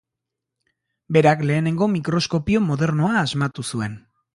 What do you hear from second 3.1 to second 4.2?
asmatu zuen.